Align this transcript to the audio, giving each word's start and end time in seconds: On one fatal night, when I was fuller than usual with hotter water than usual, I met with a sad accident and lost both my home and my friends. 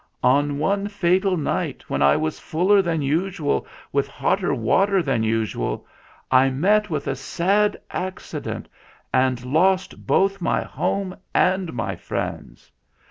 On 0.23 0.57
one 0.57 0.87
fatal 0.87 1.37
night, 1.37 1.87
when 1.87 2.01
I 2.01 2.15
was 2.17 2.39
fuller 2.39 2.81
than 2.81 3.03
usual 3.03 3.67
with 3.91 4.07
hotter 4.07 4.51
water 4.51 5.03
than 5.03 5.21
usual, 5.21 5.85
I 6.31 6.49
met 6.49 6.89
with 6.89 7.05
a 7.07 7.15
sad 7.15 7.79
accident 7.91 8.67
and 9.13 9.45
lost 9.45 10.07
both 10.07 10.41
my 10.41 10.63
home 10.63 11.15
and 11.35 11.71
my 11.73 11.95
friends. 11.95 12.71